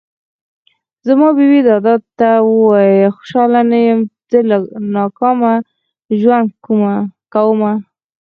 [1.07, 2.29] زما بې بې دادا ته
[2.63, 3.99] وايه خوشحاله نه يم
[4.49, 4.57] له
[4.95, 5.53] ناکامه
[6.21, 6.49] ژوند
[7.35, 7.73] کومه